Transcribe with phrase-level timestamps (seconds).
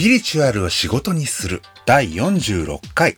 [0.00, 1.60] ピリチュアルを仕事にする。
[1.84, 3.16] 第46回。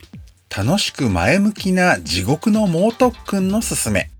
[0.50, 4.10] 楽しく前向きな地獄の猛特訓のすすめ。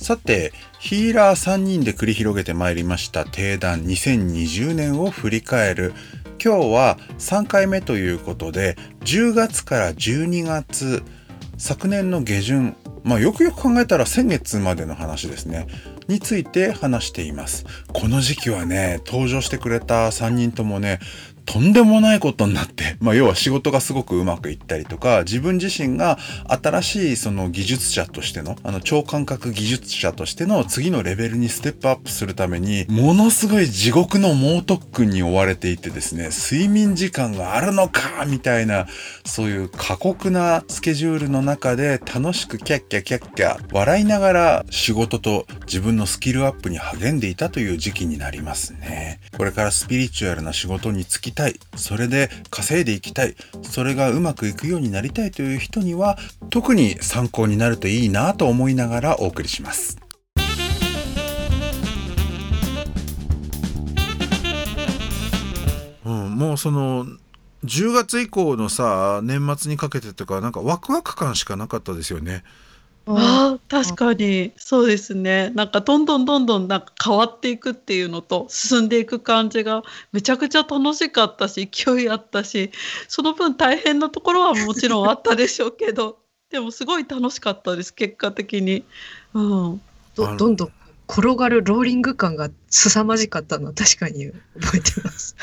[0.00, 3.24] さてヒーラー3人で繰り広げてまいりました。
[3.24, 3.84] 定談。
[3.84, 5.94] 2020年を振り返る。
[6.44, 11.04] 今日は3回目ということで10月から12月。
[11.58, 12.74] 昨年の下旬。
[13.04, 15.68] まあよくよく考えたら先月までの話ですね。
[16.10, 17.64] について話しています。
[17.92, 20.98] この時期はね登場してくれた3人ともね
[21.46, 38.86] とんでもないことになって、 まあ、要は仕事がすごくうまくいったりとか、自分自身が新しいその技術者としての、あの超感覚技術者としての次のレベルにステップアップするために、ものすごい地獄の猛特訓に追われていてですね、睡眠時間があるのかみたいな、
[39.24, 49.20] そういう過酷なスケジュールの中で楽しくキャッキャキャッキャ笑いながら仕事と自分のスキルアップに励んでいたという時期になりますね。
[49.36, 56.18] これからスピリチュアルな仕事に就きたいそれで稼いでいきたいそれがうまくいくようになりたいという人には
[56.50, 59.98] 特に参考になるといいなと思いながらお送りします。
[66.04, 67.06] うん、もうその
[67.64, 72.42] 10月以降のさ年末にかけてとかなんかワクワク感しかなかったですよね。
[73.18, 75.50] ああ、確かに、そうですね。
[75.54, 82.70] なんかどんどんどんどんなんか変わっていくっていうのと、進んでいく感じがめちゃくちゃ楽しかったし、勢いあったし、
[83.08, 86.18] その分大変なところはもちろんあったでしょうけど、
[86.50, 88.84] でもすごい楽しかったです、結果的に。
[89.34, 89.80] うん。
[90.16, 90.72] どどんどん
[91.10, 94.30] 転がるローリング感が凄まじかったのは確かに
[94.60, 95.34] 覚えてます。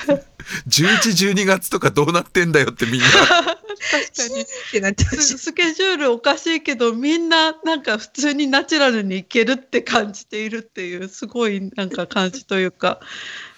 [0.67, 3.07] 11、12月とかどうなってんだよってみんな。
[3.07, 4.45] 確かに。
[5.19, 13.01] スケジュールおかしいけど、みんななんか普通にナチュラルにいけるって感じているっていう、すごいなんか感じというか、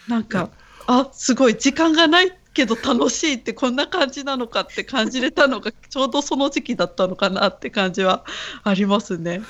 [0.08, 0.50] なんか、
[0.88, 8.26] あ、すごい時間がないけど楽しいってこんな感じなのかって感じれたのがちょうどその時期だったのかなって感じは
[8.64, 9.42] ありますね。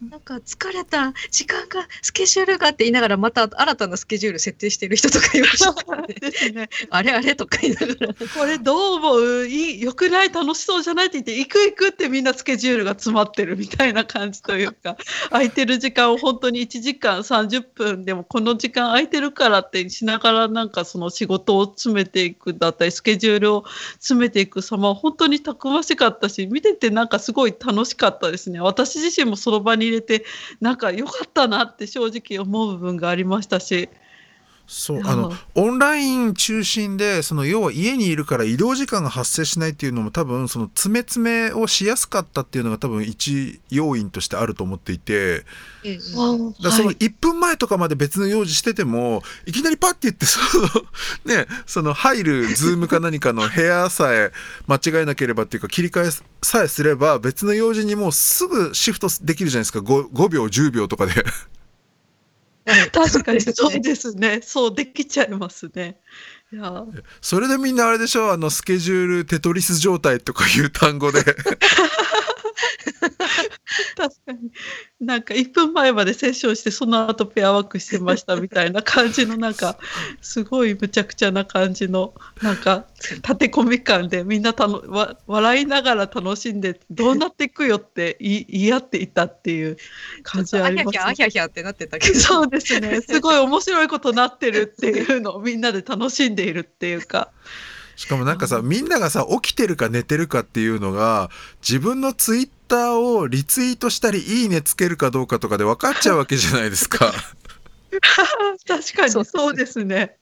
[0.00, 6.14] なんか疲れた時間がスケジュールがって言いながらまた新たなスケジュール設定してる人とかいましたね。
[6.20, 6.68] ですね。
[6.90, 8.14] あれあれとか言いながら。
[8.14, 9.46] これどう思う？
[9.48, 10.32] いいよくない？
[10.32, 14.96] 楽しそうじゃないって言って行く行くってみんなスケジュールが詰まってるみたいな感じというか
[15.30, 23.64] 空いてる時間を本当に1時間30分でもこの時間空いてるからってしながらなんかその仕事を詰めていくだったりスケジュールを
[23.98, 28.60] 詰めていく様は本当にたくましかったし見ててなんかすごい楽しかったですね。
[28.60, 30.24] 私自身もその場に入れて
[30.60, 33.90] なんか良かったなって正直思う部分がありましたし。
[34.70, 45.46] そうあのオンライン中心でその要は家にいるから移動時間が発生しないっていうのも多分その詰め詰めをしやすかったっていうのが多分一要因としてあると思っていて、
[46.62, 50.68] だその1分前とかまで別の用事しててもいきなりパッて言ってその
[51.24, 54.32] ねその入る Zoom か何かの部屋さえ
[54.66, 59.78] 間違えなければっていうか切り替えさえすれば別の用事にもうすぐシフトできるじゃないですか。
[59.78, 61.12] 5, 5秒10秒とかで。
[63.04, 64.40] 確かにそうですね。
[64.42, 66.00] そうできちゃいますね。
[66.52, 66.84] いや
[67.20, 68.32] それでみんなあれでしょ？
[68.32, 71.22] あのスケジュールテトリス状態とかいう単語で
[73.96, 74.50] 確かに。
[75.00, 79.78] なんか1分前までセッションしてその後ペアワークしてましたみたいな感じのなんか
[80.20, 89.76] すごいむちゃくちゃな感じのなんか 立て込み感でみんなたのわ笑いながら楽しんでどうなっていくよって言い合っていたっていう
[90.22, 92.18] 感じあります、ね、あひゃひゃってなってたけど。
[92.18, 93.00] そうですね。
[93.00, 97.30] すごい面白いことになってるっていうのをみんなで楽しんでいるっていうか。
[97.98, 101.30] しかもなんかさ、みんながさ、起きてるか寝てるかっていうのが、
[101.68, 107.12] 自分のツイッターをリツイートしたり、いいねつけるかどうかとかで分かっちゃうわけじゃないですか。
[108.68, 110.16] 確かにそうですね。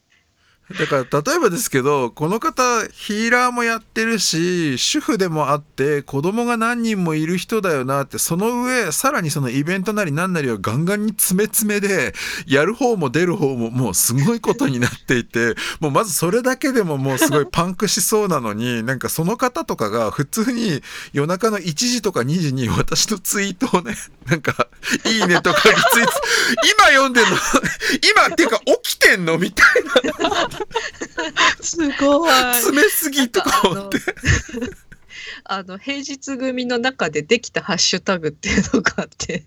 [0.69, 12.15] だから例えばですけどこの方ヒーラーもやってるし主婦でもあって子供が何人もいる人だよなってその上さらにそのイベントなり何なりをガンガンに詰め詰めで
[12.49, 20.81] やる方も出る方ももうすごいことになっていてもうまずそれだけでももうすごいパンクしそうなのになんかその方とかが普通に
[21.13, 23.95] 夜中の1時とか2時に私のツイートをね
[24.27, 24.67] なんか
[25.07, 26.13] 「いいね」とかリツイート
[26.81, 27.37] 今読んでんの
[28.11, 29.67] 今っていうか起きてんのみたい
[30.19, 30.56] な。
[31.61, 32.31] すごい。
[32.55, 33.99] 詰めすぎとか思って。
[35.45, 39.45] あの平日組の中でできたハッシュタグっていうのがあって。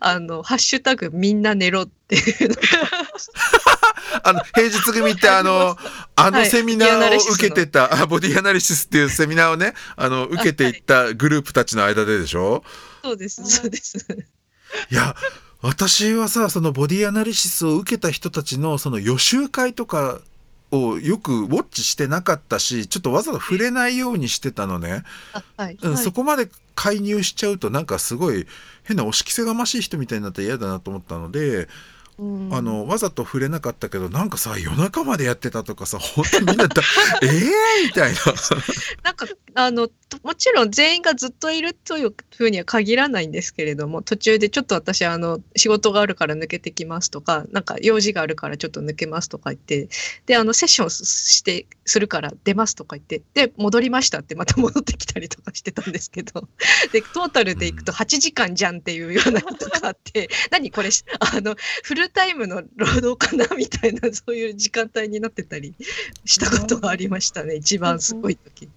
[0.00, 2.60] あの、ハッシュタグみんな寝ろっていうのが。
[4.24, 5.76] あの、平日組ってあの、
[6.16, 12.64] あのセミナーを受けてた、 はい、ボディアナリシスっていうセミナーをね、あの、受けていったグループたちの間ででしょ？
[13.02, 13.98] そうです、そうです。
[14.90, 15.14] いや、
[15.64, 20.20] 私はさそのボディアナリシスを受けた人たちのその予習会とか
[20.70, 25.78] をよくウォッチしてなかったしちょっとわざと触れないようにしてたのね、あはい。
[25.80, 28.46] うんはいそこまで介入しちゃうとなんかすごい
[28.82, 31.68] 変な押し着せがましい人みたいになったら嫌だなと思ったので、うん
[32.16, 36.82] あのわざと触れなかったけどなんかさ夜中までやってたとかさ本当にみんなだ
[37.22, 38.18] ええみたいな。
[39.02, 49.88] なんかあのともちろん全員がずっといるというふうには限らないんですけれども途中でちょっと私あの仕事があるから抜けてきますとかなんか用事があるからちょっと抜けますとか言って
[50.26, 56.48] であのセッションすしてするから出ますとか言ってで戻りましたってまた戻ってきたりとかしてたんですけど
[56.92, 60.90] でトータルでいくと8時間じゃんっていうようなことがあって何これ
[61.20, 65.74] あのフルルタイムの労働かなみたいなそういう時間帯になってたり
[66.24, 68.68] したことがありましたね一番すごい時。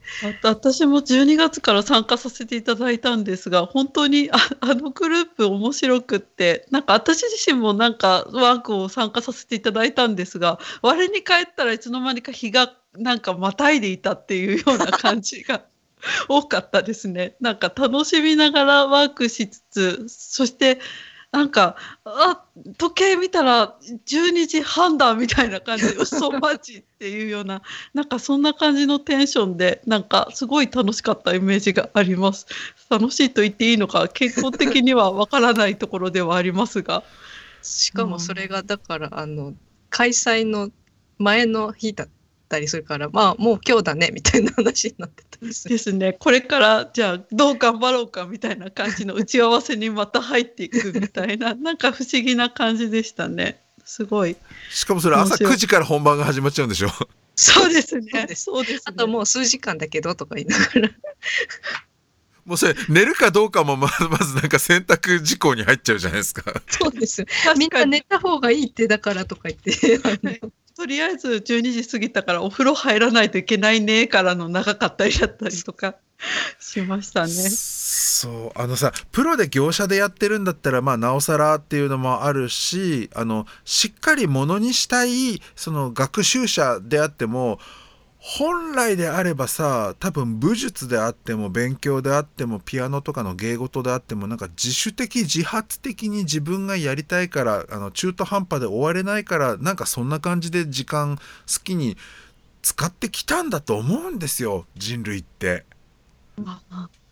[0.44, 15.63] あ私も12月から参加させていただいたんですが本当にああのグループ面白くってなんか私自身もなんかワークを参加させていただいたんですが我に返ったらいつの間にか日がなんかまたいでいたっていうような感じが
[16.27, 17.35] 多かったですね。
[17.39, 20.80] なんか楽しみながらワークしつつそして
[21.31, 21.75] なんか
[22.06, 22.45] あ
[22.77, 27.62] 時計見たら12時半だみたいな感じで嘘 マジっていうような
[27.94, 32.47] なんかそんな感じのテンションでなんかすごい楽しかったイメージがあります。
[32.89, 37.03] 楽しいと言っていいのか健康的にはわからないところではありますが。
[37.62, 39.53] しかもそれがだから、あの
[39.89, 40.69] 開催の
[41.18, 42.07] 前の日だっ
[42.47, 45.75] たりするからまあもう今日だねみたいな話になってたりする。
[45.75, 53.61] ですねこれからじゃあどう頑張ろうかみたいな感じの打ち合わせにまた入っていくみたいな なんか不思議な感じでしたね。
[53.85, 54.35] すごい。
[54.69, 56.89] しかもそれ朝面白い9時から本番が始まっちゃうんでしょ？
[57.35, 58.09] そうですね。
[58.11, 58.79] そうですそうですね。
[58.85, 60.89] あともう数時間だけどとか言いながら
[62.45, 67.25] もうそれ寝るかどうかもまずまずなんか選択事項に入っちゃうじゃないですかそうです
[67.57, 69.71] みんな寝た方がいいってだからとか言って
[70.77, 75.95] とりあえず12時過ぎたからお風呂入らないといけないねからの長かったりだったりとか
[76.62, 77.33] しましたね。
[77.33, 87.59] そうあのさプロで業者でやってるんだったらまあなおさらっていうのもあるしあのしっかりものにしたいその学習者であっても
[88.29, 101.24] 本来であればさ多分武術であっても勉強であってもピアノとかの芸事であってもなんか自主的自発的に自分がやりたいからあの中途半端で終われないからなんかそんな感じで時間好
[101.63, 101.95] きに
[102.63, 105.63] 使ってきたんだと思うんですよ人類って。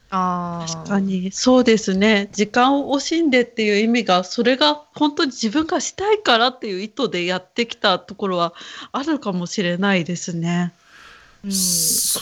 [0.09, 8.53] あ確かにそうですね時間を惜しんでっていう意味がそれが本当に自分がしたいからっていう意図でやってきたところは
[8.91, 10.73] あるかもしれないですね。
[11.45, 11.51] うん。
[11.51, 12.21] そ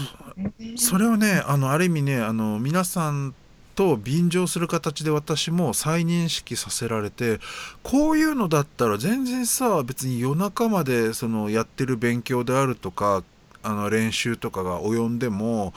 [0.77, 3.33] それをねあのある意味ねあの皆さん
[3.75, 7.39] と便乗する形で私も再認識させられて
[7.81, 13.23] こういうのだったら全然さ別に夜中までそのやってる勉強であるとか
[13.63, 15.73] あの練習とかが及んでも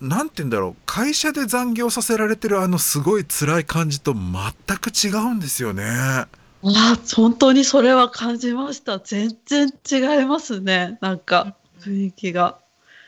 [0.00, 5.84] 何て言うんだろう会社で残業させられてるあのすごい辛い感じと全く違うんですよね。
[5.86, 8.98] あ本当にそれは感じました。
[8.98, 10.98] 全然違いますね。
[11.02, 12.58] なんか雰囲気が。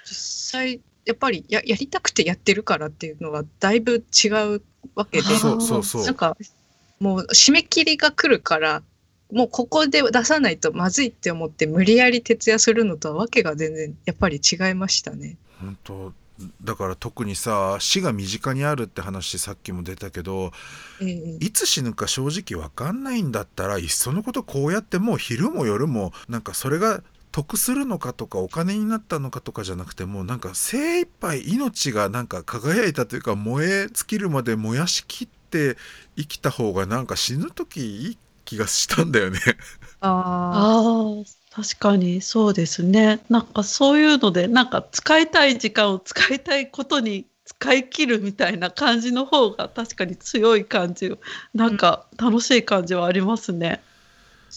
[0.04, 4.62] 実際やっぱりややりたくてやってるからっていうのはだいぶ違う
[4.94, 5.22] わけで。
[5.22, 6.04] そうそうそう。
[6.04, 6.36] なんか
[7.00, 8.82] もう締め切りが来るから
[9.32, 15.36] もうここで出さないとまずいって思って無理やり徹夜するのとはわけが全然やっぱり違いましたね。
[15.60, 16.12] 本当。
[16.62, 20.52] だから特にさ死が身近にあるって話さっきも出たけど
[21.00, 21.36] ええ。
[21.40, 27.02] いつ死ぬか正直わかんないんだったらいっそのことこうやってもう昼も夜もなんかそれが
[27.36, 35.76] 得するのかとかお金になったのかとかじゃなくてもうなんか精一杯命がなんか輝いたというか燃え尽きるまで燃やしきって
[36.16, 39.38] 生きた方がなんか死ぬ時いい気がしたんだよね。
[40.00, 41.24] あああ
[41.54, 51.10] 確かにそうですねなんかそういうのでなんか使いたい時間を使いたいことに使い切るみたいな感じの方が確かに強い感じ
[51.52, 53.82] なんか楽しい感じはありますね。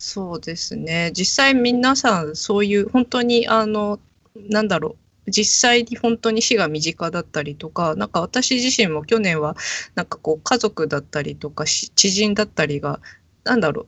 [0.01, 1.11] そうですね。
[1.13, 3.99] 実際皆さんそういう本当にあの
[4.35, 5.31] なんだろう。
[5.31, 9.55] 実際に本当に死が身近だったりとかなんか私自身も去年は
[9.95, 13.01] なんかこう家族だったりとか知人だったりが
[13.43, 13.87] なんだろう。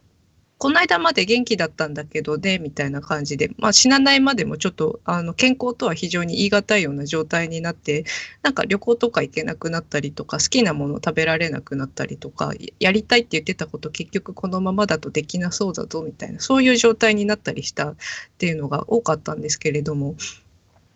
[0.62, 8.06] この間まで元気だったんだけどねみたいな感じで、まあ、死なないまでもちょっとあの健康とは非常に言い難いような状態になって
[8.44, 17.96] なんか旅行とか行けなくなったりとか好きなもの食べられなくなったりとかやりたいって言ってたこと結局このままだとできなそうだぞみたいなそういう状態になったりしたっ
[18.38, 20.14] ていうのが多かったんですけれども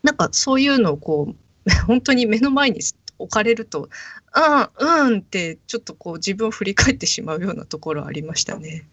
[0.03, 1.35] なんかそういうのをこう
[1.87, 2.81] 本当に目の前に
[3.17, 3.89] 置かれると
[4.79, 8.85] うんうんってちょっとこう自分を振り返ってしまうようなところありましたね。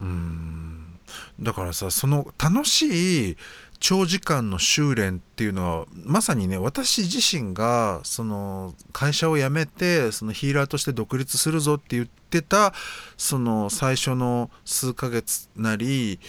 [0.00, 0.98] うん
[1.40, 3.36] だからさその楽しい
[3.80, 12.74] 長時間の修練っていうのはまさにね私自身がその会社を辞めてそのヒーラーとして独立するぞって言ってた
[13.16, 16.20] その最初の数ヶ月なり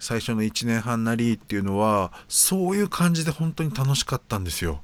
[0.00, 4.82] 最初の1年半なりっていうのはそういう感じで本当に楽しかったんですよ。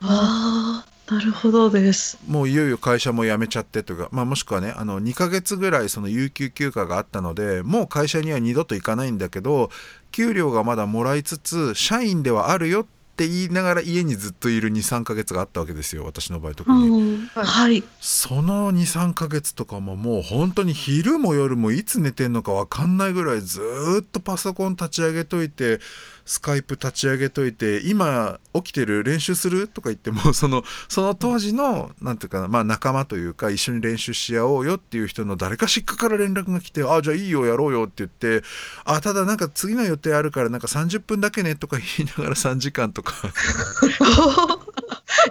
[0.00, 2.18] あなるほどです。
[2.26, 9.70] もういよいよ会社も辞めちゃってとか、まあ、もしくはねあの2ヶ月ぐらいその有給休暇があったのでもう会社には二度と行かないんだけど
[10.10, 12.86] 給料がまだもらいつつ社員ではあるよっ
[13.16, 16.88] て言いながら家にずっといる23ヶ月があったわけですよ私の場合特に。
[16.88, 17.82] うん、はい。
[17.98, 25.80] その23ヶ月とかももう本当に昼も夜もいつ寝てんのか分かんないぐらいずーっとパソコン立ち上げといて
[26.26, 29.68] スカイプ立ち上げといて今起きてる練習する？
[29.68, 38.46] とか言っても そのその当時のなんていうかなまあ仲間というか一緒に練習し合おうよっていう人の誰かしっかから連絡が来て「あじゃあいいよやろうよ」って言って
[38.84, 43.14] 「あただなんか次の予定あるからなんか30分だけね」とか 言いながら3時間とか。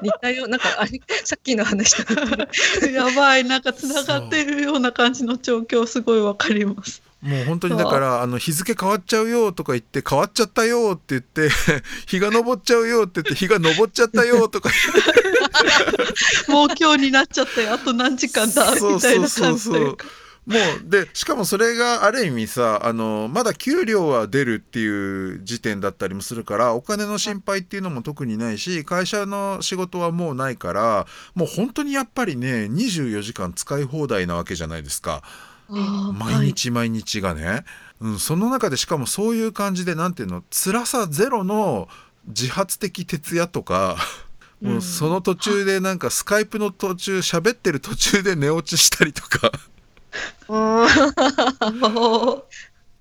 [0.01, 7.01] 似たようなんかあれさっきの話とやばい、なんかつながってるような感じの状況、すごいわかります。
[7.25, 11.49] もう本当にだからあの日付変わっちゃうよとか言って変わっちゃったよって言って
[12.05, 14.69] 日が昇っちゃうよって言って日が昇っちゃったよとか
[16.47, 20.05] もう今日になっちゃって、あと何時間だみたいな感じというか。
[20.45, 24.85] もうでしかもそれがある意味さあのまだ給料は出るってい
[25.37, 35.23] う時点だったりもするからお金の心配っていうのも特にないし会社の仕事はもうないからもう本当にやっぱりね24時間使い放題なわけじゃないですか。
[35.69, 37.63] 毎日毎日がね、
[37.99, 40.43] うん、その中でしかもそういう感じでなんていうの？
[40.51, 41.87] 辛さゼロの
[42.27, 43.97] 自発的徹夜とか、
[44.61, 49.51] もうその途中でなんかスカイプの途中喋ってる途中で寝落ちしたりとか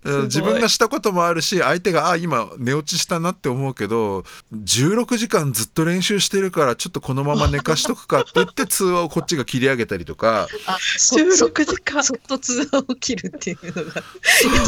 [0.05, 10.47] 自分がしたこともあるし相手があ今寝落ちしたなって思うけど16時間ずっと練習してるからちょっとこのまま寝かしとくかって言って通話をこっちが切り上げたりとか。
[10.67, 14.03] あそそ16時間そっと通話を切るっていうのが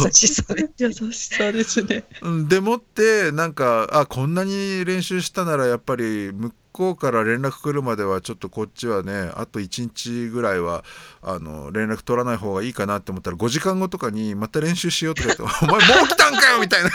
[0.04, 2.04] 優しさで優しさですね。
[2.22, 10.84] うんでもってなんかあこんなに練習したならやっぱり向こうから連絡来るまではちょっとこっちはねあと1日ぐらいは
[11.22, 16.88] あの連絡取らない方がいいかなって思ったら5時間後とかにまた練習しようとか言って「お前もう来たんかよ!」みたいな。
[16.88, 16.92] い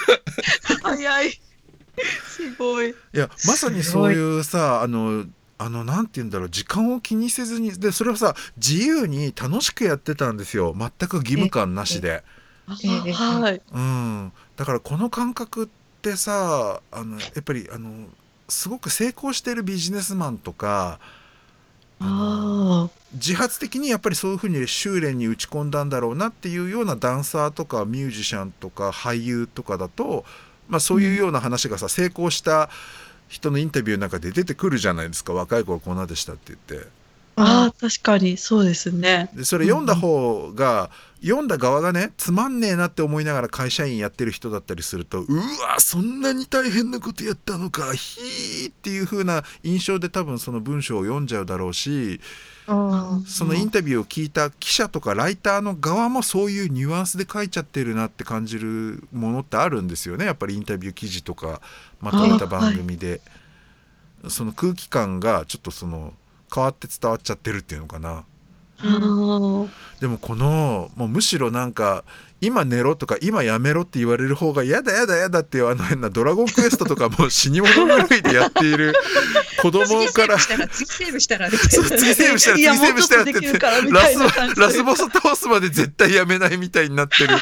[0.83, 1.41] 早い。
[2.27, 2.93] すごい。
[3.11, 5.25] やまさにそういうさあの
[5.57, 12.23] あのなんて言うんだろう時間を気にせずにでそれをさ自由に楽しくやってたんですよ全く義務感なしで。
[12.69, 13.61] ええはい。
[13.73, 15.67] うん、だからこの感覚っ
[16.01, 18.07] てさあのやっぱりあの
[18.51, 20.99] すごく成功してるビジネスマンとか
[23.13, 30.25] 自発的にやっぱりそういうふうに修練に打ち込んだんだろうなっていうようなダンサーとかミュージシャンとか俳優とかだと、
[30.67, 32.69] まあ、そういうような話がさ、成功した
[33.27, 37.00] 人のインタビューの中で出てくるじゃないですか若い頃こんなでしたって言って。
[37.41, 37.73] あ。
[37.79, 39.29] 確かにそうですね。
[39.33, 40.89] でそれ読んだ方が、
[41.23, 52.19] 読んだ側がねつまんねえなって思いながら会社員やってる人だったりするとうわそんなに大変なことやったのかひーっていう風な印象で多分その文章を読んじゃうだろうし
[52.67, 61.61] うんそのインタビューを聞いた記者とかライターの側もそういうニュアンスで書いちゃってるなって感じるものってあるんですよねやっぱりインタビュー記事とか
[61.99, 63.21] まとめた番組で、
[64.27, 66.13] その空気感がちょっとその
[66.53, 68.25] 変わって伝わっちゃってるっていうのかな。
[69.99, 72.03] でもこのもうむしろなんか
[72.43, 77.71] 今寝ろとか今やめろって言われる方がやだやだやだっていうあの変なドラゴンクエストとかもう死に物
[78.07, 78.95] 狂いでやっている
[79.61, 87.35] 子供から次セーブしたら次セーブしたら次セーブしっててラスボス倒すまで絶対やめないみたいになってる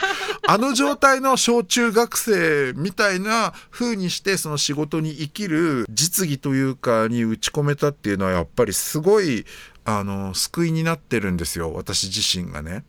[0.51, 9.45] あの状態の小中学生みたいな風にしてその仕事に生きる実技というかに打ち込めたっていうのはやっぱりすごい
[9.85, 12.83] あの救いになってるんですよ私自身がね。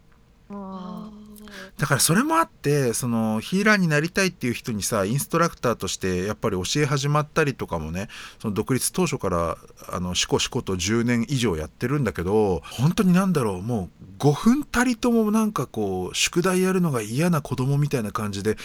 [1.81, 8.09] だからそれもあってそのヒーラーになりたいっていう人にさインストラクターとしてやっぱり教え始まったりとかもね
[8.39, 9.57] その独立当初から
[9.89, 18.59] あのしこしこと10年以上やってるんだけど本当になんだろうもう5分たりともなんかこう宿題やるのが嫌な子供みたいな感じで、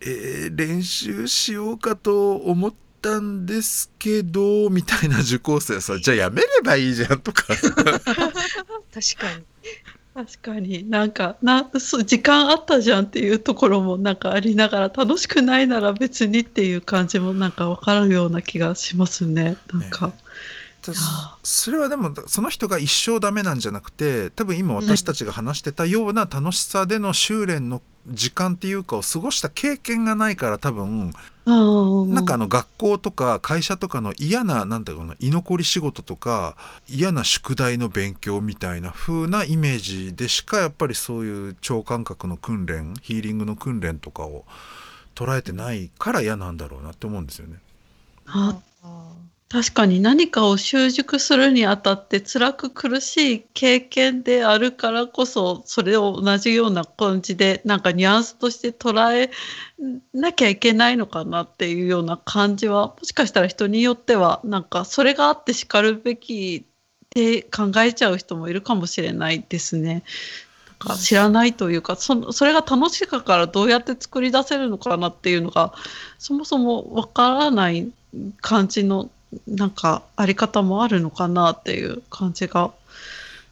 [0.00, 7.42] えー練習しようかと思ったんですけどみたいな受講生さじゃあやめればいいじゃんとか。
[7.56, 7.64] 確
[9.18, 9.44] かに
[10.14, 10.88] 確かに。
[10.90, 19.56] なんかなそう時間あったじゃんっていうところもなんかありながら楽しくないなら別にっていう感じもなんか分かるような気がしますね。
[19.72, 20.12] なんか、
[20.82, 20.92] た
[21.42, 31.12] それはでもその人が一生ダメなんじゃなくて多分今私たちが話してたような楽しさでの修練の時間っていうかを過ごした経験がないから多分
[31.44, 36.56] なんかあの学校とか会社とかの嫌ななんだろうな居残り仕事とか
[36.88, 44.44] 嫌な宿題の勉強みたいな風なイメージでしかやっぱりそういう超感覚の訓練ヒーリングの訓練とかを
[45.14, 47.58] 捉えてないから嫌なんだろうなって思うんですよね。
[48.26, 48.56] あ
[49.52, 59.30] 確かに何かを習熟するにあたって辛く苦しい経験であるからこそそれを同じような感じでなんかニュアンスとして捉え
[60.14, 70.02] なきゃいけないのかなっていうような感じはもしかしたら人によってはなんかそれがあってしかるべきって考えちゃう人もいるかもしれないですね。
[70.78, 75.74] か知らないというかそそれが楽しかからどうやって作り出せるのかなっていうのが
[76.18, 77.92] そもそもわからない
[78.40, 79.10] 感じの
[79.46, 82.72] なんかあり方もあるのかなっていう感じが。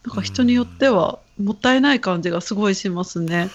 [0.06, 3.50] なんか人によってはもったいない感じがすごいしますね。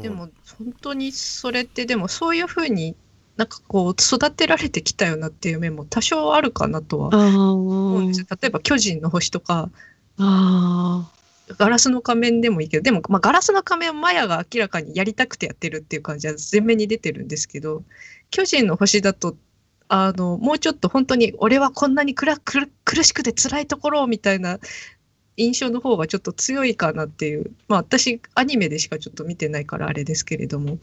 [0.00, 2.94] でも本当にそれってでもそういうふうに
[3.36, 9.70] なんかこう育てられてきたよなっていう面も多少あるかなとは思うんです例えば「巨人の星」とか。
[10.16, 11.10] あ
[11.58, 17.82] ガラスの仮面でもいいけどでも、まあ、ガラスの仮面をマヤが明らかにやりたくてやってるっていう感じは前面に出てるんですけど
[18.30, 19.36] 「巨人の星」だと
[19.88, 22.32] あのもうちょっと本当に俺はこんなに苦
[23.04, 24.58] しくて辛いところみたいな
[25.36, 27.50] 印象の方がちょっと強いかなっていう。
[27.68, 30.78] まあ私アニメでしかちょっと見てないからあれですけれども。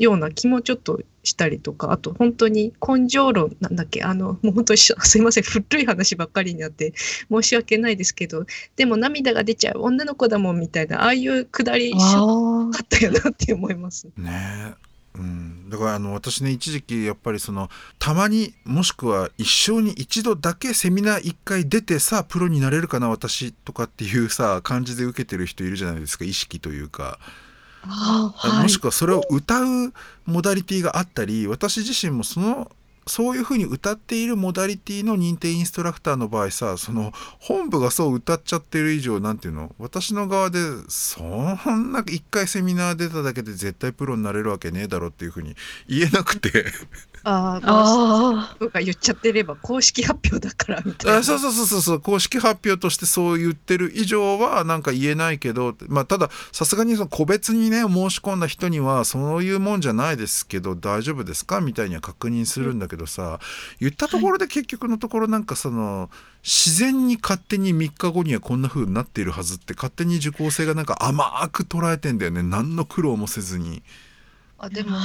[0.00, 1.92] ような気もちょっとしたりとか。
[1.92, 4.02] あと本当に根性論なんだっけ。
[4.02, 5.44] あのもう本当に すいません。
[5.44, 6.94] 古い話ばっかりになって。
[7.30, 8.46] 申し訳ないですけど。
[8.76, 9.80] でも涙が出ちゃう。
[9.82, 11.02] 女の子だもんみたいな。
[11.02, 14.08] ああいうくだりあったよなって思います。
[14.16, 14.74] ね
[15.20, 27.18] うん、だからあの私ね一時期やっぱりそのたまにもしくは一生に一度だけセミナー一回出てさプロになれるかな私とかっていうさ感じで受けてる人いるじゃないですか意識というか。
[27.82, 29.94] もしくはそれを歌う
[30.26, 32.70] モダリティがあったり私自身もその
[33.10, 39.74] そういうふうに歌っているモダリティの認定インストラクターの場合さその本部がそう歌っちゃってる以上何ていうの？
[39.78, 45.54] 私の側でそんな一回セミナー出ただけで絶対プロになれるわけねえだろっていうふうに
[45.88, 46.66] 言えなくて。
[47.22, 47.60] あ
[48.72, 51.22] あ、言っちゃってれば公式発表だからみたいな。
[51.22, 52.00] そうそうそうそう。
[52.00, 61.60] 公式発表としてそう言ってる以上はなんか言えないけど、まあたださすがにその個別にね申し込んだ人にはそういうもんじゃないですけど大丈夫ですか？
[61.60, 63.40] みたいには確認するんだけどさ、
[63.80, 66.10] 言ったところで結局のところなんかその、
[66.42, 73.82] 自然に勝手に3日後にはこんな風になっているはずって勝手に受講生がなんか甘く捉えてんだよね何の苦労もせずに。
[74.58, 74.96] あでも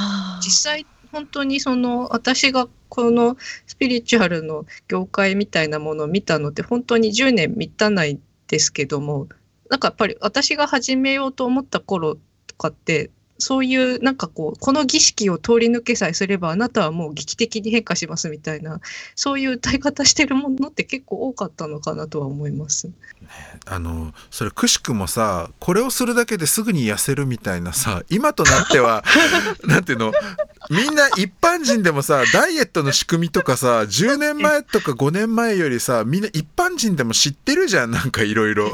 [0.41, 9.27] 実際本当にその私がこのスピリチュアルの業界みたいなものを見たのって本当に10年満たないですけども
[9.69, 12.15] なんかやっぱり私が始めようと思った頃
[12.47, 18.79] とかってそういうなんかこうこの儀式を通り抜けさえすればあなたはもう劇的に変化しますみたいな
[19.15, 22.89] そういう歌い方してるものって結構多かったのかなとは思います。
[23.65, 29.03] あのそれくしくもさこれをするだけですぐに痩せるみたいなさ今となっては
[29.65, 30.13] なんていうの
[30.69, 38.71] みんな一般人でもさダイエットの仕組みとかさ10年前とか5年前よりさみんな一般人でも知ってるじゃんなんかいろいろ。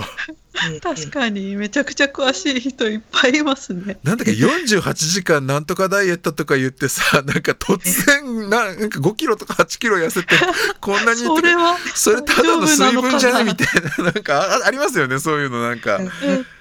[0.81, 3.97] 確かにめちゃくちゃ詳しい人いっぱいいますね。
[4.03, 10.35] なんだっけ48時間なんとかダイエットとか言ってさ なんか突然なんか5キロとか8キロ痩せて
[10.81, 15.99] こんなにそれはそれただの水分じゃねみたいななんかありますよねそういうのなんか。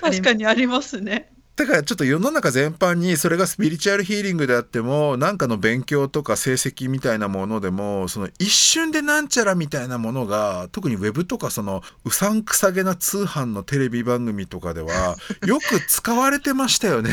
[0.01, 1.31] 確かにありますね。
[1.61, 17.13] だからちょっと世の中全般にそれがスピリチュアルヒーリングであっても何かの勉強とか成績みたいなものでもその一瞬でなんちゃらみたいなものが特にウェブとかそのうさんくさげな通販のテレビ番組とかでは よく使われてましたよね。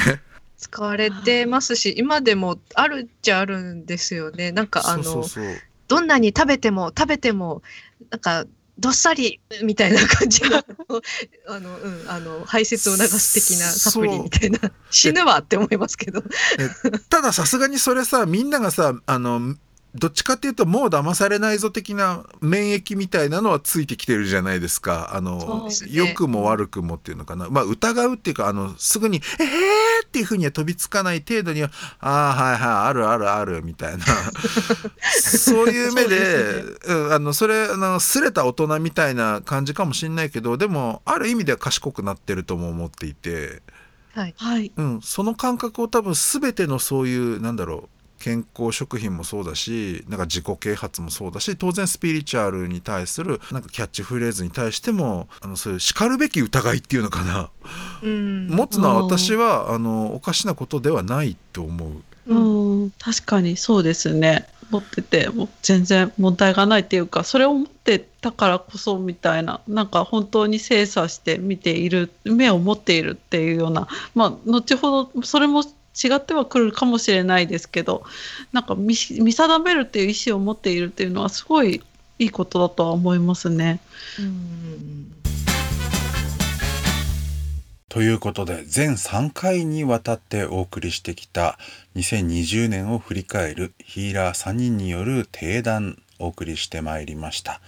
[0.58, 4.54] 使われてますし今でもあるっちゃあるんですよね。
[4.54, 5.26] なんかあの
[5.90, 7.62] どんなに食べても食べても
[8.12, 8.46] なんか
[8.80, 10.58] どっさりみたいな感じの
[11.48, 14.60] あの、うん、あの排泄を流す的なサプリみたいな。
[14.92, 16.24] 死ぬわって思いますけど。
[17.10, 19.56] たださすがにそれさみんながさあの
[19.96, 25.16] どっちかっていうともう騙されないぞ的な免疫みたいなのはついてきてるじゃないですか。
[25.16, 27.50] あの、ね、良くも悪くもっていうのかな。
[27.50, 29.48] まあ疑うっていうかあのすぐに「えー!」
[30.18, 31.70] っていうふうには飛びつかない程度には
[32.02, 34.06] 「ああはいはいあるあるある」みたいな。
[35.22, 43.62] そういう目でう、ね、ん、あのそれあのすれた大人みたいな感じかもしれないけどでもある意味では賢くなってるとも思っていて。
[44.16, 44.26] は
[44.60, 44.72] い。
[44.76, 57.50] うん、その感覚を多分全てのそういうなんだろう健康食品もそうだしなんか自己啓発もそうだし当然スピリチュアルに対するなんかキャッチフレーズに対してもあのそういうしかるべき疑いっていうのかな、
[58.02, 62.04] うん持つのは私はあのおかしなことではないと思う。
[62.28, 64.48] うん、確かにそうですね。
[64.70, 75.64] 持っててもう全然問題がないっていうかそれを持ってたからこそみたいななんか本当に精査して見ている目を持っているっていうようなまあ後ほどそれも
[76.04, 78.04] 違ってはくるかもしれないですけど
[78.52, 81.82] なんか見定めるっていう意思を持っているっていうのはすごい
[82.20, 83.80] いいことだとは思いますね。
[84.20, 85.14] うん
[87.90, 91.58] ということで全3回にわたってお送りしてきた
[91.96, 97.60] 2020年を振り返るヒーラー3人による定談お送りしてまいりました。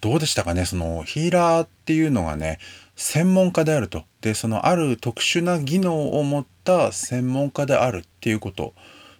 [0.00, 2.58] どうでしたかねそのヒーラーっていうのがね
[3.00, 8.74] 専門家であるとでそのある特殊な技能を持った専門家であるっていうこと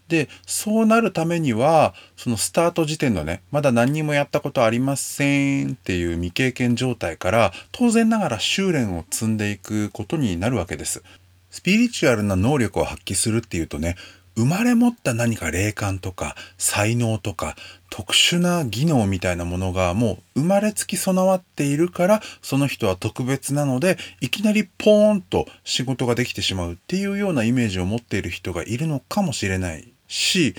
[0.07, 11.03] でそうなるためにはそのスタート時点のねまだ何にもやったことありませんっていう未経験状態から当然ながら修練を積んでいくことになるわけです。
[11.51, 13.97] スピリチュアルな能力を発揮するっていうとね
[14.37, 17.57] 生まれ持った何か霊感とか才能とか
[17.90, 30.55] 特殊な技能みたいなものがもう生まれつき備わっているからその人は特別なのでいきなりポーンと仕事ができてしまうっていうようなイメージを持っている人がいるのかもしれないし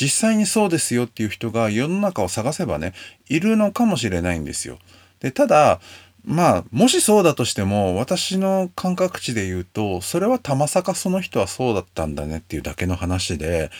[0.00, 2.94] 実際にそうですよっていう人が世の中を探せばね
[3.28, 4.78] いるのかもしれないんですよ。
[5.20, 5.80] でただ
[6.28, 13.70] まあもしそうだとしても私の感覚値で言うとそれはたまさかその人はそうだったんだねっていうだけの話で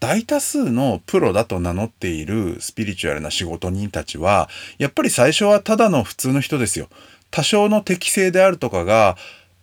[0.00, 6.88] 大多数のプロだと名乗っているスピリチュアルな仕事人たちはやっぱり最初はただの普通の人ですよ。
[7.30, 9.16] 多少の適性であるとかが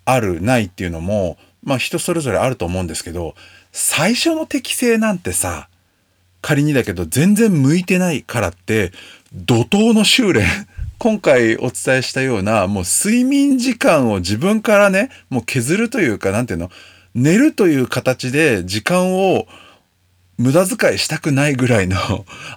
[0.06, 3.36] あるないっていうのもまあ人それぞれあると思うんですけど
[3.74, 5.67] 最初の適性なんてさ
[6.41, 8.91] 仮にだけど全然向いてないからって
[9.34, 10.46] 怒涛の修練
[11.02, 16.70] 今回お伝えしたようなもう睡眠時間を自分からねもう削るというかなんていうの
[17.16, 19.48] 寝るという形で時間を
[20.38, 21.98] 無駄遣いしたくないぐらいの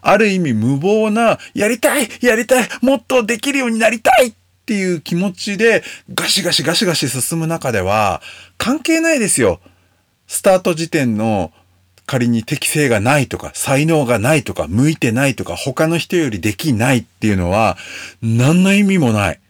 [0.02, 4.34] ある意味無謀なやりたいやりたいもっとできるようになりたいっ
[4.66, 8.20] ていう気持ちでガシガシガシガシ進む中では
[8.58, 9.58] 関係ないですよ。
[10.26, 11.50] スタート時点の
[12.06, 17.78] 仮に適性がないとか、才能がないとか、向いてないとか、他の人よりできないっていうのは、
[18.22, 19.40] 何の意味もない。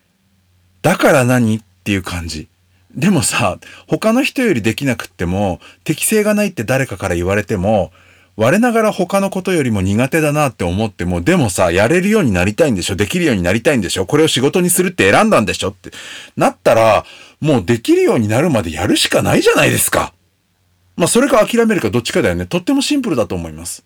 [0.82, 2.48] だから何っていう感じ。
[2.94, 7.92] でもさ、他の人よりできなくっても、適性がないって誰かから言われても、
[8.36, 12.96] 我ながら他のことよりも苦手だなって思っても、でもさ、やれるようになりたいんでしょ？
[12.96, 14.06] できるようになりたいんでしょ？
[14.06, 15.70] これを仕事にするって選んだんでしょ？
[15.70, 15.90] って
[16.36, 17.04] なったら、
[17.40, 20.13] もうできるようになるまでやるしかないじゃないですか。
[20.96, 22.46] まあ、それか諦めるかどっちかだよね。
[22.46, 23.85] とってもシンプルだと思います。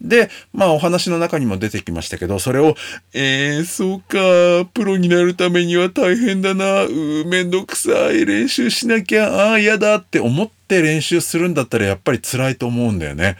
[0.00, 2.74] で、まあ、お話の中にも出てきましたけど、それを、
[3.12, 13.36] えー、そうか、プロになるためには大変だな、うー、めんどくさい、練習しなきゃ、ああ、嫌だって思って練習するんだったら、やっぱり辛いと思うんだよね。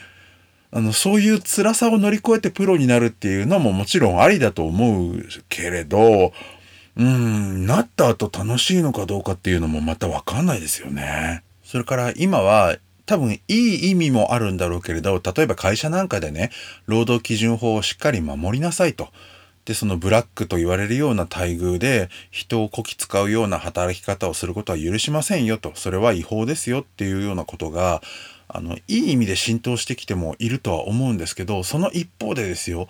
[0.70, 6.32] あの、そういう辛さを乗り越えてプロになるっていうのももちろんありだと思うけれど、
[6.96, 11.42] うん、なった後楽しいのかどうかっていうのもまたわかんないですよね。
[11.64, 12.76] それから今は
[13.10, 16.52] 多分いい意味もあるんだろうけれど、例えば会社なんかでね、
[16.86, 19.08] 労働基準法をしっかり守りなさいと。
[19.64, 25.72] で、そのブラックと言われるような待遇で人をこき使うような働き方をすることは許しませんよと。
[25.74, 28.00] それは違法ですよっていうようなことが、
[28.46, 32.86] あの、いい意味で浸透してきてもいるとは思うんですけど、その一方でですよ、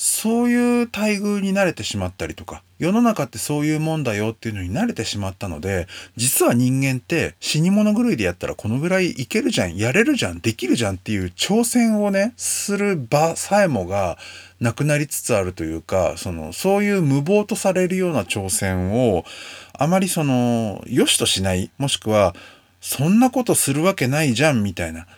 [0.00, 14.18] そういう待遇に慣れてしまったりとか、世の中ってそういうもんだよっていうのに慣れてしまったので、実は人間って死に物狂いでやったらこのぐらいいけるじゃん、やれるじゃん、できるじゃんっていう挑戦をね、する場さえもが
[14.60, 19.24] なくなりつつあるというか、その、そういう無謀とされるような挑戦を、
[19.72, 22.36] あまりその、良しとしない、もしくは、
[22.80, 25.08] そんなことするわけないじゃんみたいな。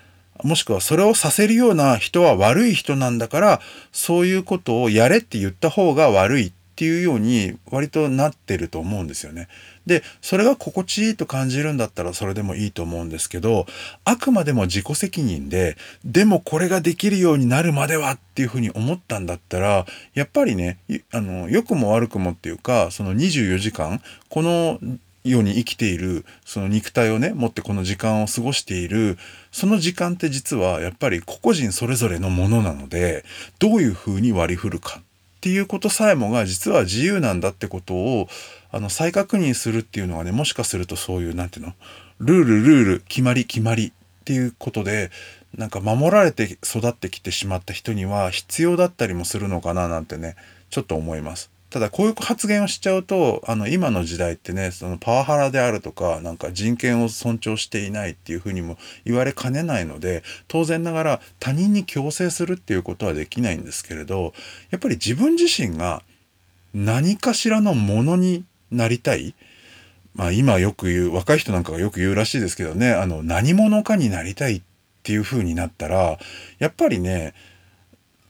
[0.44, 3.61] もしくはそれをさせるような人は悪い人なんだから、
[3.92, 9.48] そういうことをやれって言った方が悪いっていうように割となってると思うんですよね。
[9.85, 13.66] で、それが心地いいと感じるんだったらそれでもいいと思うんですけど、
[14.05, 20.79] あくまでも自己責任で、でもこれができるようになるまではっていうふうに思ったんだったら、やっぱりね、
[21.12, 24.00] あの、良くも悪くもっていうか、その24時間、
[24.31, 24.79] この
[25.25, 29.19] ように生きているその肉体をね持ってこの時間を過ごしている
[29.53, 33.25] その時間って実はやっぱり個々人それぞれのものなので
[33.59, 35.03] どういうふうに割り振るかっ
[35.41, 38.29] ていうことさえもが実は自由なんだってことを
[38.73, 41.75] あの再確認するっていうのはねもしかするとそういうなんていうの
[42.21, 45.11] ルールルール決まり決まりっていうことで
[45.57, 50.37] なんか守られて育ってきてしまった人には必要だったりもするのかななんてね、
[50.71, 51.51] ちょっと思います。
[51.71, 64.35] ただこういう発言をしちゃうと、あの今の時代ってね、そのパワハラであるとか、なんか人権を尊重していないっていうふうにも言われかねないので、当然ながら他人に強制するっていうことはできないんですけれど、
[64.71, 66.03] やっぱり自分自身が
[66.75, 69.35] 何かしらのものになりたい。
[70.15, 74.63] まあ今よく言う、若い人なんかがよく言うらしいですけどね、あの何者かになりたいっ
[75.05, 76.19] ていう風になったら、
[76.59, 77.33] やっぱりね、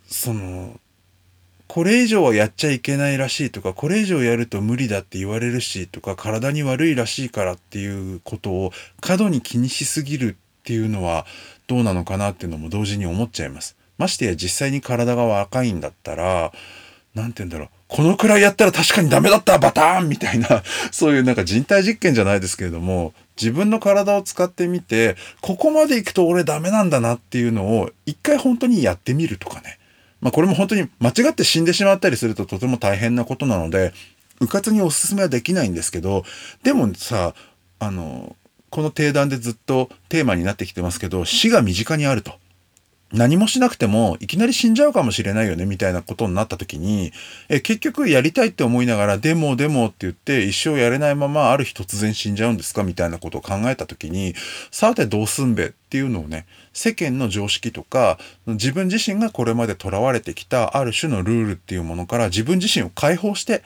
[0.07, 0.79] その、
[1.73, 11.27] これ以上はやっちゃいけないらしいとか、これ以上やると無理だって言われるしとか、体に悪いらしいからっていうことを過度に気にしすぎるっていうのは
[11.69, 13.77] どうなのかなっていうのも同時に思っちゃいます。
[13.99, 16.53] ましてや実際に体が若いんだったら、
[17.15, 17.69] なんて言うんだろう。
[17.87, 29.79] このくらいやったら確かにダメだったバターンみたいな、 そういうなんか人体実験じゃないですけれども、自分の体を使ってみて、ここまで行くと俺ダメなんだなっていうのを一回本当にやってみるとかね。
[30.21, 33.93] まあこれも本当に間違って死んでしまったりするととても大変なことなので、
[34.41, 36.25] うかつにお勧めはできないんですけど、
[36.63, 37.35] でもさ、
[37.79, 38.37] あの、
[38.71, 42.33] この定談でずっとテーマになってきてますけど、死が身近にあると。
[43.13, 47.13] 何もしなくてもいきなり死んじゃうかもしれないよねみたいなことになった時に
[47.49, 54.35] え結局やりたいって思いながらでもでもって言って一生やれないままある日突然死んじゃうんですかみたいなことを考えた時に
[54.71, 63.63] さてどうすんべっていうのをね世間の常識とか自分自身がこれまでとらわれてきたある種のルールっていうものから自分自身を解放して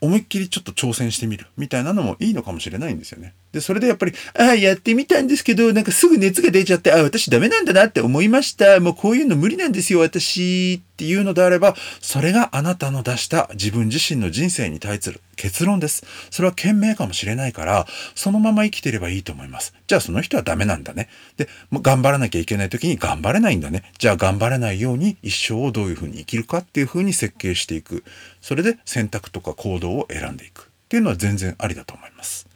[0.00, 3.34] 思いっきりちょっと挑戦してみるみたいなのもいいのかもしれないんですよね。
[3.54, 8.80] で、それでやっぱり、ああ、やってみたんですけど、なんかすぐ熱が出ちゃって、ああ、私ダメなんだなって思いました。
[8.80, 16.04] もうこういうの無理なんですよ、私っていうのであれば、それがあなたの出した自分自身の人生に対する結論です。
[16.30, 17.86] それは賢明かもしれないから、
[18.16, 19.72] そのまま生きてればいいと思います。
[19.86, 21.08] じゃあその人はダメなんだね。
[21.36, 23.84] で、も頑張らなきゃいけない時に頑張れないんだね。
[23.98, 28.02] じゃあ頑張れないように一生をどういうふうに生きるかっていうふうに設計していく。
[28.40, 32.53] それで選択とか行動を選んでいくっていうのは全然ありだと思います。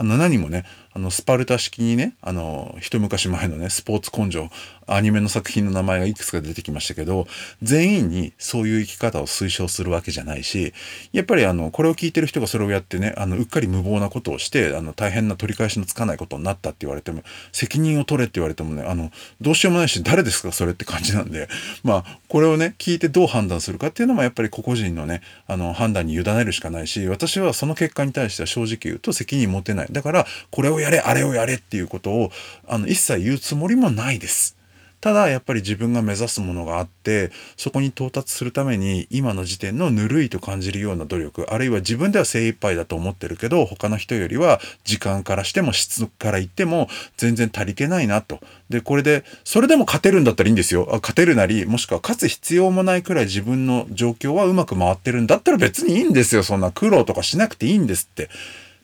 [0.00, 4.48] あの何もね、あのスパルタ式にね、あの一昔前のね、スポーツ根性、
[4.90, 7.28] アニメの作品の名前がいくつか出てきましたけど、
[7.62, 10.74] 全員にそういう生き方を推奨するわけじゃないし、
[11.12, 17.22] やっぱりあの、これを聞いてる人がそれをやってね、あの、うっかり無謀なことをして、あの、大変な取り返しのつかないことになったって言われても、
[17.52, 21.48] 責任を取れって言われてもね、あの、どうしようもないし、誰ですかそれって感じなんで、
[21.84, 29.88] まあ、これをね、聞いてどう判断するかっていうのもやっぱり個々人のね、あの、判断に委ねるしかないし、私はその結果に対しては正直言うと責任持てない。
[29.92, 32.30] だから、これをやれ、あれをやれっていうことを、
[32.66, 34.56] あの、一切言うつもりもないです。
[35.00, 48.40] ただやっぱり自分が目指すものがあってそこに到達するために今の時点のぬるいと感じるような努力あるいは自分では精一杯だと思ってるけど他の人よりは時間からしても質から言っても全然足りてないなと。
[48.68, 50.86] でこれでそれでも勝てるんだったらいいんですよ。
[50.86, 56.42] 勝てるなりもしくは勝つ必要もないくらい自分の状況はうまく回ってるんだったら別にいいんですよ。
[56.42, 58.28] そんな苦労とかしなくていいんですって。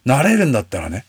[0.06, 1.04] なれるんだったらね。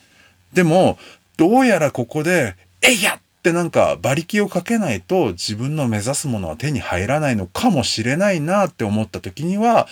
[0.54, 0.98] でも
[1.38, 9.88] どうやらここで「えいや!」ってなんか馬力をかけないと自分の目指すものは手に入らないのかもしれないなって思った時には、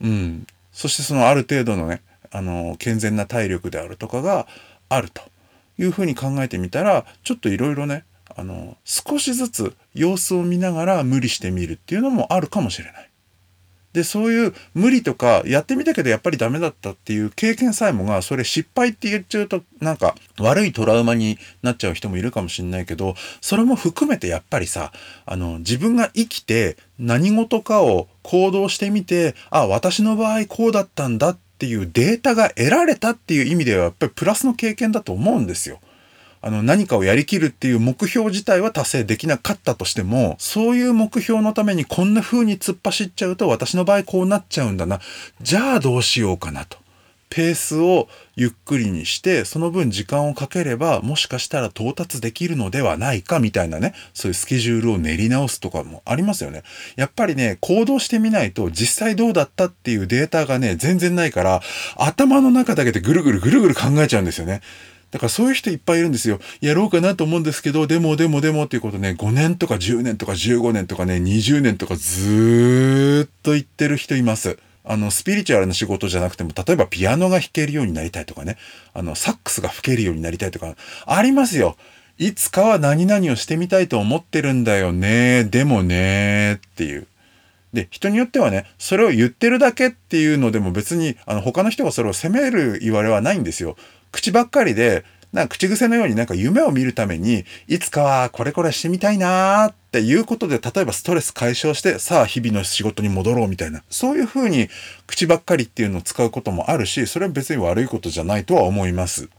[0.00, 0.46] うん。
[0.72, 4.46] そしてそのある程度のね、あの、健全な体力であるとかが
[4.88, 5.22] あると
[5.78, 13.10] いうふうに考えてみたら、ちょっといろいろね、あの、少しずつ様子を見ながら無理してみるっていうのもあるかもしれない。
[13.92, 24.92] で、そういう無理とか、やってみたけどやっぱりダメだったっていう経験さえもが、それ失敗って言っちゃうと、なんか悪いトラウマになっちゃう人もいるかもしれないけど、それも含めてやっぱりさ、
[25.26, 35.80] あの、自分が生きて何事かを行動してみて、あ、私の場合こうだったんだっていうデータが得られたっていう意味では、やっぱりプラスの経験だと思うんですよ。
[36.42, 45.00] あの、何かをやりきるっていう目標自体は達成できなかったとしても、そういう目標のためにこんな風に突っ走っちゃうと私の場合こうなっちゃうんだな。
[45.40, 46.82] じゃあどうしようかなと。
[47.30, 56.62] ペースをゆっくりにして、その分時間をかければ、もしかしたら到達できるのではないかみたいなね、そういうスケジュールを練り直すとかもありますよね。
[56.96, 61.62] やっぱりね、行動してみないと実際どうだったっていうデータがね、全然ないから、
[61.96, 64.60] 頭の中だけでぐるぐるぐるぐる考えちゃうんですよね。
[65.12, 66.40] だからそういう人いっぱいいるんですよ。
[66.62, 74.58] やろうかなと思うんですけど、でもでもでもっていうことね、5年とか10年とか15年とかね、20年とかずーっと言ってる人います。
[74.84, 78.56] あの、スピリチュアルな仕事じゃなくても、例えばピアノが弾けるようになりたいとかね、
[78.94, 80.74] あの、サックスが吹けるようになりたいとか、
[81.06, 81.76] ありますよ。
[82.18, 85.44] いつかは何々をしてみたいと思ってるんだよね。
[85.44, 87.06] でもね、っていう。
[87.72, 93.76] で、人によってはね、それを言ってるだけっていうのでも別に、あの、他の人がそれを責める言われはないんですよ。
[94.12, 104.68] 口ばっかりで、なんか口癖のようになんか夢を見るために、いつかはこれこれしてみたいなーっていうことで、例えばストレス解消して、さあ日々の仕事に戻ろうみたいな、そういう風に
[105.06, 109.30] 口ばっかりっていうのを使うこともあるし、それは別に悪いことじゃないとは思います。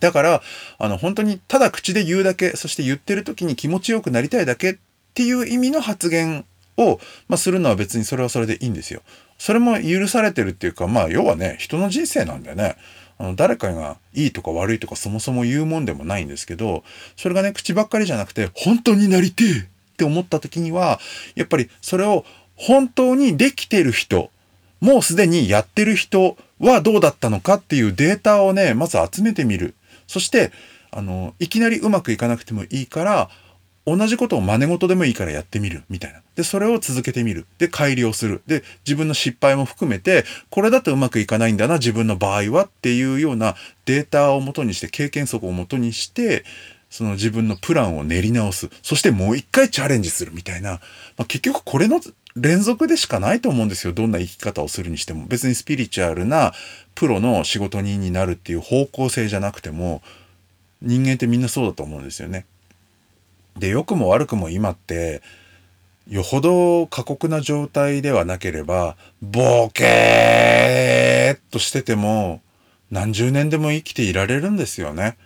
[0.00, 0.42] だから、
[0.78, 4.76] あの、本当にただ口で言うだけ、そして言ってる時に気持ちよくなりたいだけっ
[5.14, 6.44] ていう意味の発言
[6.76, 9.00] を、まあ、するのは別にそれはそれでいいんですよ。
[9.38, 12.76] それも許されてるっていうか、まあ、要はね、人の人生なんだよね。
[13.18, 16.84] あの誰かがいいとか悪いとかそもそも言うもんでもないんですけど、
[17.16, 19.62] それがね、口ばっかりじゃなくて、本当になりてえっ
[19.96, 21.00] て思った時には、
[21.34, 22.24] やっぱりそれを
[22.54, 24.30] 本当にできてる人、
[24.80, 29.74] もうすでにやってる人はどうだったのかっていうデータをね、まず集めてみる。
[30.06, 30.52] そして、
[30.90, 33.30] あの、いきなりうまくいかなくてもいいから、
[33.86, 36.20] 同じことを真似事でもいいからやってみるみたいな。
[36.34, 37.46] で、それを続けてみる。
[37.58, 38.42] で、改良する。
[38.46, 46.44] で、自分の失敗も含めて、これだとうまくいかないんだな、自分の場合はっていうようなデータをもとにして、経験則をもとにして、
[46.90, 48.70] その自分のプランを練り直す。
[48.82, 50.80] そしてもう一回チャレンジするみたいな。
[51.16, 52.00] まあ、結局これの
[52.34, 53.92] 連続でしかないと思うんですよ。
[53.92, 55.26] どんな生き方をするにしても。
[55.26, 56.52] 別にスピリチュアルな
[56.94, 60.02] プロの仕事人になるっていう方向性じゃなくても、
[60.82, 62.46] 人間ってみんなそうだと思うんですよね。
[63.58, 65.22] で、良くも悪くも今って、
[66.08, 72.40] よほど過酷な状態ではなければ、ボケーっとしてても、
[72.90, 75.16] 何十年でも生きていられるんですよね。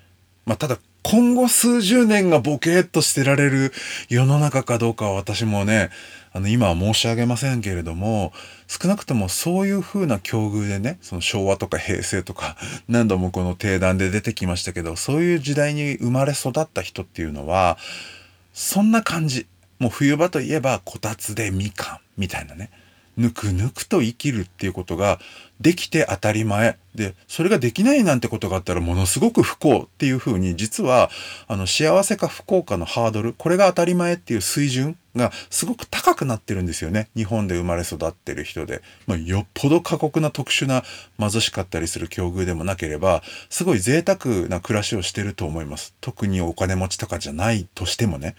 [0.47, 3.73] まあ、ただ、今後数十年がボケーっとしてられる
[4.09, 5.91] 世の中かどうかは私もね、
[6.33, 8.33] あの、今は申し上げませんけれども、
[8.69, 12.57] 少なくともそういう風な境遇でね、その昭和とか平成とか、
[12.89, 17.79] 何度もこの定談で出てきましたけど、そういう時代に生まれ育った人っていうのは、
[18.53, 19.47] そんな感じ。
[19.79, 22.71] もう冬場といえばこたつでみかんみたいなね。
[23.21, 25.21] ぬくぬくと生きるっていうことが
[25.61, 26.79] できて当たり前。
[26.95, 31.11] で、それができないなんてことがあったらものすごく不幸っていうふうに、実は、
[31.47, 37.09] あの、幸せか不幸かのハードル、これが当たり前っていう水準がすごく高くなってるんですよね。
[37.15, 38.81] 日本で生まれ育ってる人で。
[39.07, 40.83] まあ、よっぽど過酷な特殊な
[41.19, 45.95] 貧しかったりする境遇でもなければ、すごい贅沢な暮らしをしてると思います。
[46.01, 48.35] 特にお金持ちとかじゃないとしてもね。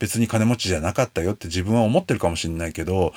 [0.00, 3.14] 別に金持ちじゃなかったよって自分は思ってるかもしれないけど、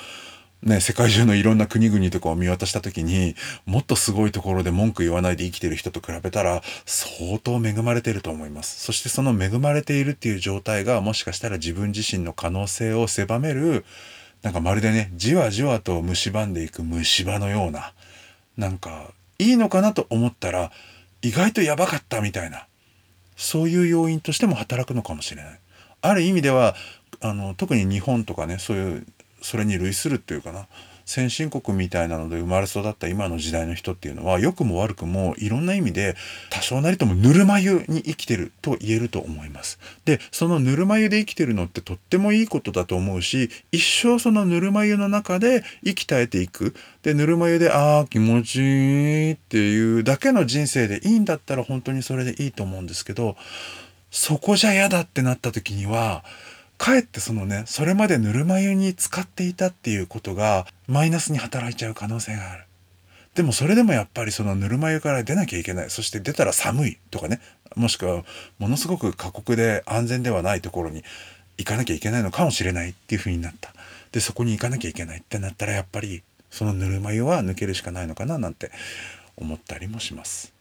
[0.62, 8.84] ね、世界中のいろんな国々とかを見渡した時に、もっとすごいところで文句言わないで生きてる人と比べたら、相当恵まれてると思います。
[8.84, 13.84] そしてその恵まれているっていう状態が、もしかしたら自分自身の可能性を狭める、
[14.42, 17.92] なんかまるでね、じわじわと蝕んでいく虫歯のような、
[18.56, 20.72] なんか、いいのかなと思ったら、
[21.22, 22.66] 意外とやばかったみたいな、
[23.36, 25.60] そういう要因としても働くのかもしれない。
[26.00, 26.74] ある意味では、
[27.20, 29.06] あの、特に日本とかね、そういう
[29.42, 30.66] それに類するっていうかな
[31.08, 36.16] 先進国みたいなので生まれ育った今の時代の人っていうのは良くも悪くもいろんな意味で
[36.50, 39.78] 多少なりともぬるま湯に生きてると言えると思います。
[40.04, 46.74] で、そのぬるま湯で生きてるのってとってもいいことだと思うし、一生そのぬるま湯の中で生き絶えていく。
[47.02, 48.60] で、ぬるま湯で、ああ、気持ちい
[49.30, 53.34] いっていうだけの人生でいいんだったら本当にそれでいいと思うんですけど、
[54.10, 56.22] そこじゃ嫌だってなった時には、
[56.78, 62.64] かえってそのね、それまでぬるま湯に使っていたっていうことがマイナスに働いちゃう可能性がある。
[63.34, 65.90] でもそれでもやっぱりそのぬるま湯から出なきゃいけない。
[65.90, 67.40] そして出たら寒いとかね。
[67.76, 68.24] もしくは
[68.58, 71.04] ものすごく過酷で安全ではないところに
[71.58, 73.74] 行かなきゃいけないのかもしれないっていう風になった。
[74.12, 78.70] で、そこに行かなきゃいけないってなったらやっぱりそのぬるま湯は抜けるしかないのかななんて
[79.36, 80.57] 思ったりもします。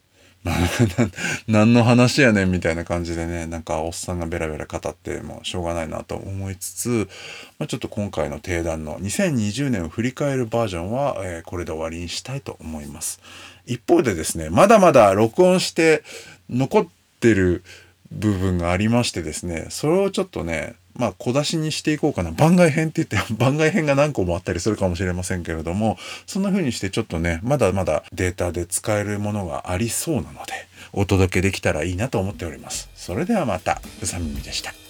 [1.48, 7.10] 何の話やねんみたいな感じでね、なんかおっさんがベラベラ語ってもしょうがないなと思いつつ、
[7.60, 13.20] まあ、ちょっと今回の定談の2020年を振り返るバージョンは、えー、これで終わりにしたいと思います。
[13.66, 16.04] 一方でですね、まだまだ録音して
[16.50, 16.88] 残っ
[17.20, 17.64] てる
[18.12, 22.32] 部分がありましてですね、それをちょっとね、まあ、小出しにしていこうかな。
[22.32, 30.54] 番外編って言って、番外編が何個もあったりするかもしれませんけれども、そんな風にしてちょっとね、まだまだデータで使えるものがありそうなので、
[30.94, 32.90] お届けできたらいいなと思っております。
[32.96, 34.87] それではまた、うさみみでした。